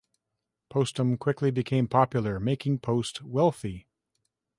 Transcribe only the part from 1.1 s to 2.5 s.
quickly became popular,